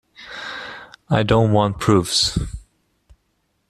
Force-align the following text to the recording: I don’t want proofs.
I 1.11 1.21
don’t 1.21 1.51
want 1.53 1.77
proofs. 1.79 2.35